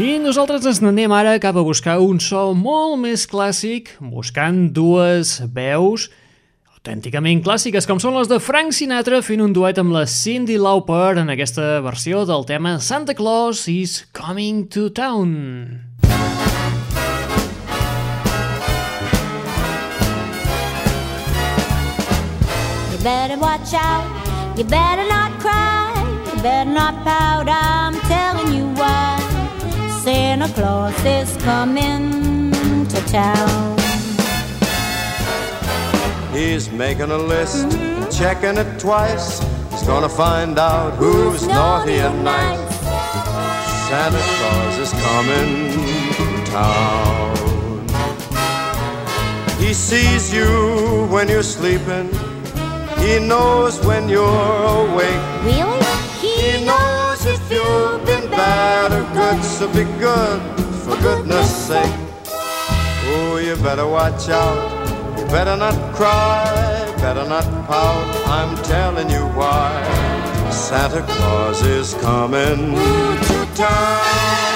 I 0.00 0.16
nosaltres 0.24 0.64
ens 0.70 0.80
n'anem 0.80 1.12
ara 1.12 1.36
cap 1.42 1.58
a 1.60 1.66
buscar 1.66 2.00
un 2.00 2.16
so 2.22 2.54
molt 2.56 2.96
més 3.02 3.28
clàssic, 3.28 3.92
buscant 4.00 4.70
dues 4.72 5.36
veus 5.52 6.08
autènticament 6.72 7.44
clàssiques, 7.44 7.86
com 7.88 8.00
són 8.00 8.16
les 8.16 8.28
de 8.28 8.40
Frank 8.40 8.72
Sinatra 8.76 9.20
fent 9.24 9.44
un 9.44 9.52
duet 9.56 9.80
amb 9.80 9.92
la 9.92 10.06
Cindy 10.08 10.56
Lauper 10.60 11.18
en 11.20 11.32
aquesta 11.32 11.80
versió 11.84 12.24
del 12.28 12.48
tema 12.48 12.78
Santa 12.80 13.16
Claus 13.16 13.68
is 13.72 14.02
Coming 14.16 14.68
to 14.68 14.88
Town. 14.92 15.83
Better 23.04 23.36
watch 23.38 23.74
out. 23.74 24.56
You 24.56 24.64
better 24.64 25.06
not 25.06 25.38
cry. 25.38 25.92
You 26.34 26.42
better 26.42 26.70
not 26.70 26.94
pout. 27.04 27.46
I'm 27.50 27.94
telling 28.08 28.50
you 28.54 28.64
why. 28.80 29.18
Santa 30.02 30.48
Claus 30.54 30.98
is 31.04 31.36
coming 31.42 32.50
to 32.88 33.00
town. 33.06 33.78
He's 36.32 36.72
making 36.72 37.10
a 37.10 37.18
list, 37.18 37.70
checking 38.10 38.56
it 38.56 38.80
twice. 38.80 39.38
He's 39.70 39.82
gonna 39.82 40.08
find 40.08 40.58
out 40.58 40.94
who's 40.94 41.46
naughty 41.46 41.98
and 41.98 42.24
nice. 42.24 42.74
Santa 43.86 44.22
Claus 44.34 44.78
is 44.78 44.92
coming 45.08 45.50
to 46.16 46.26
town. 46.50 47.86
He 49.58 49.74
sees 49.74 50.32
you 50.32 51.06
when 51.10 51.28
you're 51.28 51.42
sleeping. 51.42 52.08
He 53.04 53.18
knows 53.18 53.84
when 53.84 54.08
you're 54.08 54.24
awake. 54.24 55.24
Really? 55.44 55.94
He 56.24 56.64
knows 56.64 57.26
if 57.26 57.42
you've 57.52 58.02
been 58.06 58.30
bad 58.30 58.92
or 58.92 59.04
good, 59.12 59.44
so 59.44 59.68
be 59.68 59.84
good, 60.00 60.40
for 60.82 60.96
goodness 61.02 61.50
sake. 61.68 61.94
Oh, 62.26 63.36
you 63.36 63.56
better 63.56 63.86
watch 63.86 64.30
out. 64.30 65.18
You 65.18 65.26
better 65.26 65.54
not 65.54 65.76
cry, 65.94 66.44
better 66.96 67.28
not 67.28 67.44
pout. 67.66 68.26
I'm 68.26 68.56
telling 68.64 69.10
you 69.10 69.26
why. 69.36 69.70
Santa 70.50 71.02
Claus 71.02 71.60
is 71.62 71.92
coming 72.00 72.74
to 72.74 73.48
town. 73.54 74.53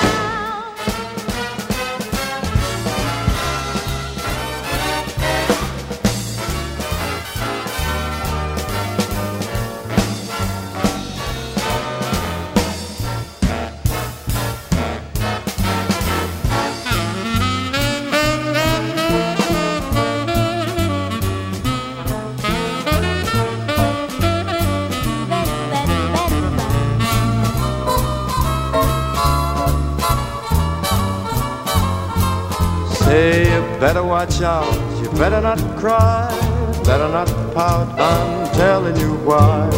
Better 33.81 34.03
watch 34.03 34.41
out, 34.43 34.67
you 35.01 35.11
better 35.19 35.41
not 35.41 35.59
cry, 35.79 36.29
better 36.85 37.09
not 37.09 37.29
pout, 37.55 37.89
I'm 37.99 38.53
telling 38.55 38.97
you 38.97 39.15
why. 39.19 39.71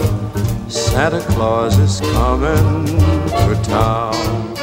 Santa 0.68 1.20
Claus 1.32 1.78
is 1.78 2.00
coming 2.00 2.86
to 2.86 3.60
town. 3.64 4.56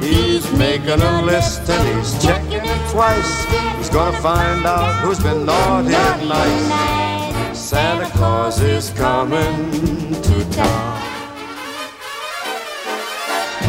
He's 0.00 0.50
making 0.52 1.00
a 1.00 1.22
list 1.22 1.68
and 1.68 1.98
he's 1.98 2.22
checking 2.22 2.64
it 2.64 2.90
twice. 2.90 3.44
He's 3.78 3.90
gonna 3.90 4.16
find 4.18 4.64
out 4.64 5.02
who's 5.02 5.18
been 5.18 5.44
naughty 5.44 5.94
and 5.94 6.28
nice. 6.28 7.58
Santa 7.58 8.08
Claus 8.16 8.60
is 8.60 8.90
coming 8.90 10.22
to 10.22 10.50
town. 10.52 11.02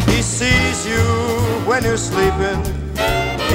He 0.06 0.22
sees 0.22 0.86
you 0.86 1.02
when 1.66 1.82
you're 1.82 1.96
sleeping. 1.96 2.85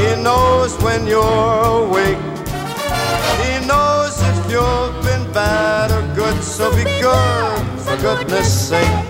He 0.01 0.15
knows 0.23 0.75
when 0.81 1.05
you're 1.05 1.63
awake. 1.85 2.17
He 3.41 3.51
knows 3.69 4.15
if 4.31 4.37
you've 4.51 4.97
been 5.05 5.31
bad 5.31 5.91
or 5.91 6.03
good, 6.15 6.41
so 6.41 6.75
be 6.75 6.83
good 6.83 7.61
for 7.83 7.95
goodness 7.97 8.49
sake. 8.69 9.05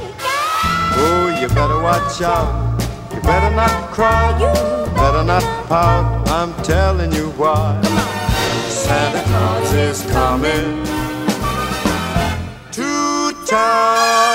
Oh, 1.03 1.37
you 1.39 1.47
better 1.47 1.81
watch 1.81 2.21
out. 2.21 2.77
You 3.13 3.21
better 3.21 3.55
not 3.55 3.91
cry. 3.93 4.37
You 4.41 4.51
better 4.93 5.23
not 5.23 5.43
pout. 5.69 6.29
I'm 6.29 6.53
telling 6.61 7.13
you 7.13 7.29
why. 7.31 7.81
Santa 8.67 9.23
Claus 9.29 9.73
is 9.73 10.01
coming 10.11 10.83
to 12.73 13.45
town. 13.47 14.30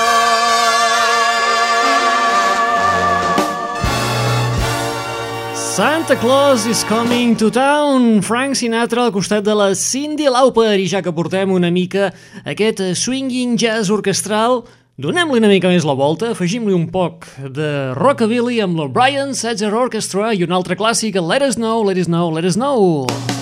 Santa 5.77 6.17
Claus 6.17 6.65
is 6.65 6.83
coming 6.85 7.37
to 7.37 7.51
town. 7.51 8.23
Frank 8.23 8.57
Sinatra 8.57 9.03
al 9.05 9.13
costat 9.13 9.45
de 9.45 9.53
la 9.53 9.75
Cindy 9.77 10.25
Lauper 10.25 10.79
i 10.81 10.87
ja 10.89 11.03
que 11.05 11.13
portem 11.13 11.53
una 11.53 11.69
mica 11.69 12.07
aquest 12.49 12.81
swinging 12.97 13.59
jazz 13.61 13.93
orquestral, 13.93 14.63
donem-li 14.97 15.37
una 15.37 15.53
mica 15.53 15.69
més 15.69 15.85
la 15.85 15.93
volta, 15.93 16.33
afegim-li 16.33 16.73
un 16.73 16.89
poc 16.89 17.29
de 17.53 17.93
rockabilly 17.93 18.63
amb 18.65 18.81
la 18.81 18.89
Brian 18.89 19.37
Setzer 19.37 19.75
Orchestra 19.77 20.33
i 20.33 20.49
un 20.49 20.57
altre 20.57 20.81
clàssic, 20.81 21.21
Let 21.21 21.45
Us 21.45 21.61
Know, 21.61 21.85
Let 21.85 22.01
Us 22.01 22.09
Know, 22.09 22.31
Let 22.33 22.49
Us 22.49 22.57
Know. 22.57 23.05
Oh, 23.05 23.36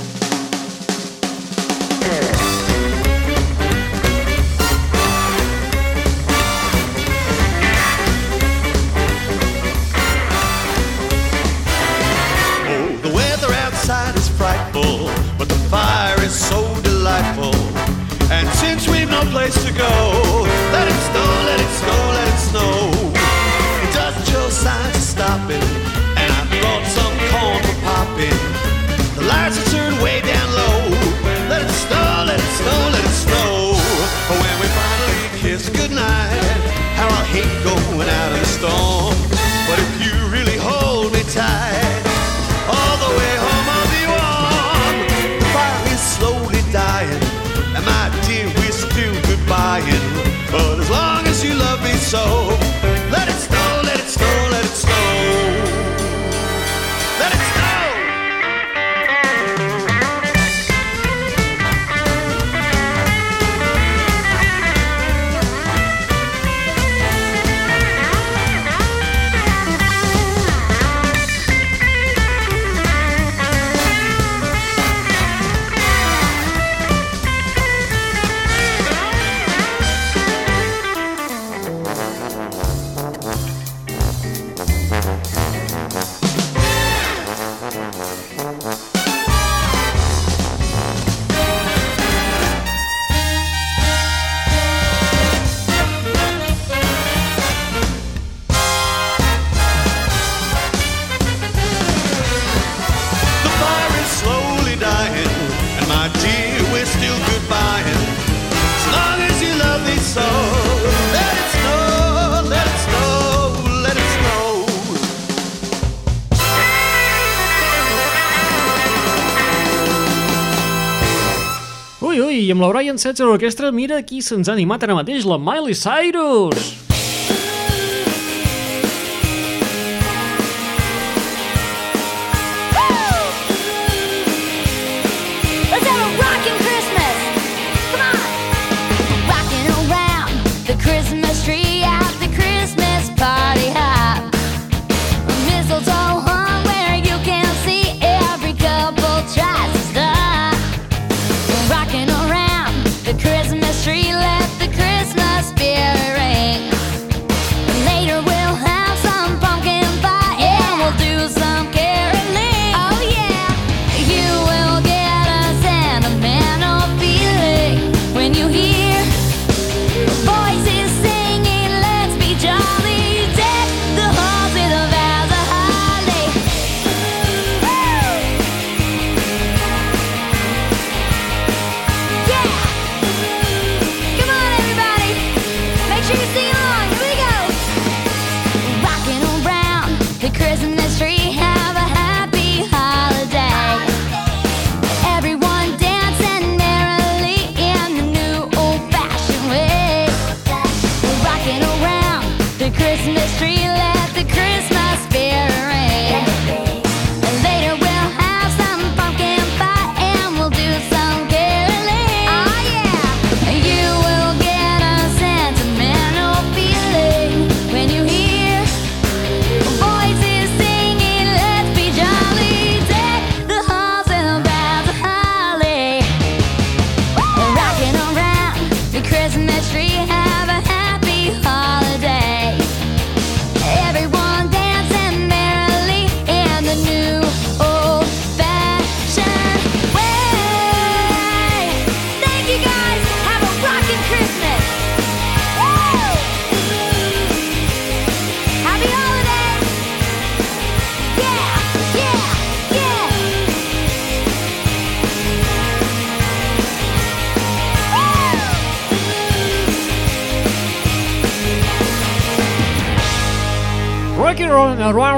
Brian 122.74 122.98
Setzer 122.98 123.28
Orquestra, 123.30 123.70
mira 123.70 124.00
qui 124.02 124.18
se'ns 124.18 124.50
ha 124.50 124.56
animat 124.58 124.82
ara 124.82 124.98
mateix, 124.98 125.22
la 125.30 125.38
Miley 125.38 125.78
Cyrus! 125.78 126.83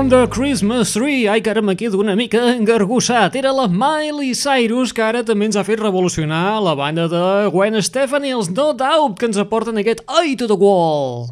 From 0.06 0.20
the 0.20 0.28
Christmas 0.28 0.92
Tree. 0.92 1.26
Ai, 1.26 1.40
que 1.42 1.50
ara 1.50 1.60
me 1.60 1.74
quedo 1.74 1.98
una 1.98 2.14
mica 2.14 2.38
engargussat. 2.54 3.34
Era 3.34 3.50
la 3.50 3.66
Miley 3.66 4.36
Cyrus, 4.38 4.92
que 4.94 5.02
ara 5.02 5.24
també 5.26 5.48
ens 5.50 5.58
ha 5.58 5.64
fet 5.66 5.82
revolucionar 5.82 6.60
la 6.62 6.76
banda 6.78 7.08
de 7.10 7.24
Gwen 7.50 7.80
Stefani, 7.82 8.30
els 8.30 8.52
No 8.54 8.70
Doubt, 8.70 9.18
que 9.18 9.26
ens 9.26 9.42
aporten 9.42 9.82
aquest 9.82 10.06
Eye 10.06 10.38
to 10.38 10.46
the 10.46 10.54
Wall. 10.54 11.26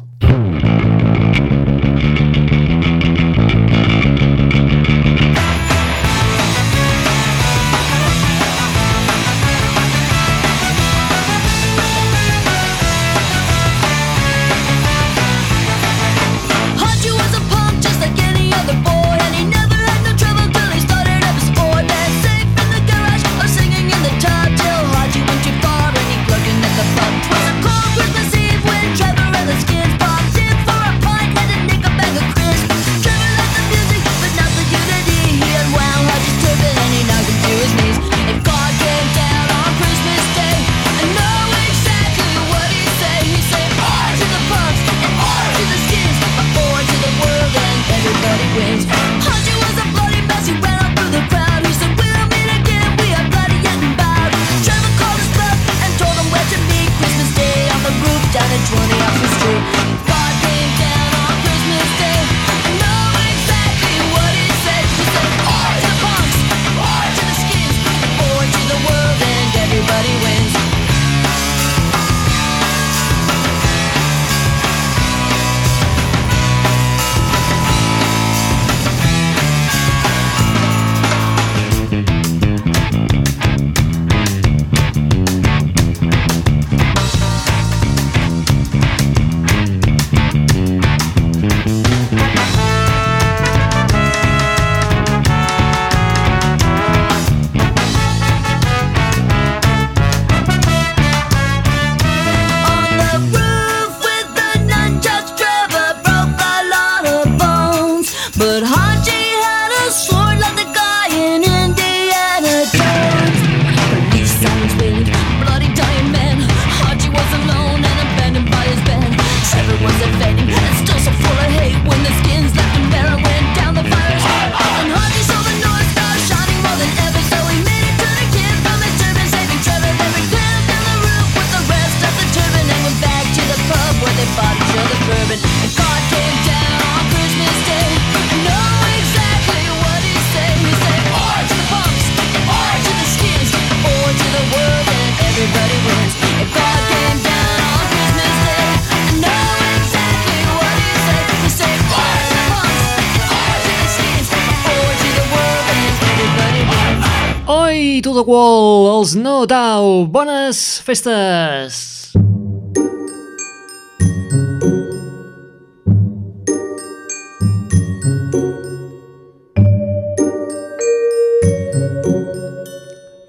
Wall, 158.25 158.87
els 158.89 159.11
No 159.13 159.43
Tau. 159.45 160.07
Bones 160.09 160.57
festes! 160.81 161.75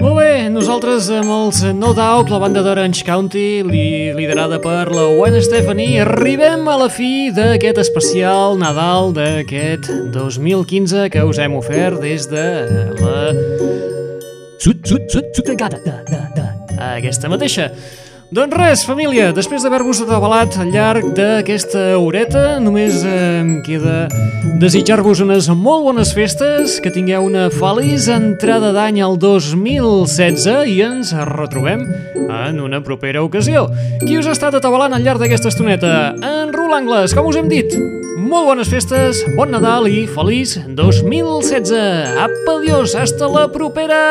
Molt 0.01 0.17
bé, 0.17 0.49
nosaltres 0.55 1.11
amb 1.13 1.29
els 1.29 1.61
No 1.77 1.93
Doubt, 1.93 2.33
la 2.33 2.41
banda 2.41 2.63
d'Orange 2.65 3.05
County, 3.05 3.61
li, 3.69 3.85
liderada 4.17 4.57
per 4.65 4.87
la 4.95 5.11
Gwen 5.13 5.37
Stephanie, 5.45 6.01
arribem 6.07 6.65
a 6.73 6.79
la 6.87 6.89
fi 6.89 7.29
d'aquest 7.37 7.83
especial 7.85 8.57
Nadal 8.63 9.13
d'aquest 9.13 9.93
2015 10.17 11.11
que 11.13 11.27
us 11.29 11.43
hem 11.45 11.61
ofert 11.61 12.01
des 12.01 12.31
de 12.33 12.47
la 13.03 13.21
Sut, 14.59 14.87
sut, 14.89 15.11
sut, 15.13 15.33
sut, 15.37 15.49
gata, 15.59 15.79
da. 15.85 16.47
Aquesta 16.97 17.29
mateixa. 17.29 17.71
Doncs 18.35 18.57
res, 18.59 18.81
família, 18.83 19.29
després 19.31 19.63
d'haver-vos 19.63 20.01
atabalat 20.03 20.57
al 20.59 20.73
llarg 20.75 21.13
d'aquesta 21.15 21.93
horeta, 22.01 22.57
només 22.59 23.05
em 23.07 23.61
queda 23.63 24.09
desitjar-vos 24.59 25.21
unes 25.23 25.47
molt 25.55 25.87
bones 25.87 26.11
festes, 26.17 26.81
que 26.83 26.91
tingueu 26.91 27.29
una 27.29 27.47
feliç 27.55 28.09
entrada 28.11 28.73
d'any 28.75 28.99
al 29.05 29.15
2016 29.23 30.49
i 30.73 30.81
ens 30.89 31.13
retrobem 31.31 31.87
en 32.27 32.59
una 32.65 32.83
propera 32.83 33.23
ocasió. 33.23 33.69
Qui 34.03 34.19
us 34.19 34.27
ha 34.27 34.35
estat 34.35 34.59
atabalant 34.59 34.97
al 34.97 35.07
llarg 35.07 35.23
d'aquesta 35.23 35.53
estoneta? 35.55 35.93
En 36.19 36.51
Rul 36.57 36.75
Angles, 36.81 37.15
com 37.15 37.31
us 37.31 37.39
hem 37.39 37.53
dit? 37.53 37.79
molt 38.27 38.49
bones 38.51 38.69
festes, 38.71 39.23
bon 39.37 39.53
Nadal 39.55 39.87
i 39.91 40.05
feliç 40.11 40.57
2016. 40.79 41.73
Apa, 42.27 42.59
adiós, 42.59 42.95
hasta 42.99 43.31
la 43.31 43.47
propera! 43.53 44.03